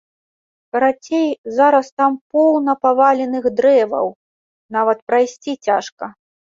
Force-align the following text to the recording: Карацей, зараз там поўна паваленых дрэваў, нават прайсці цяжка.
Карацей, 0.75 1.29
зараз 1.57 1.87
там 2.01 2.17
поўна 2.39 2.77
паваленых 2.87 3.43
дрэваў, 3.61 4.13
нават 4.77 4.99
прайсці 5.11 5.59
цяжка. 5.65 6.05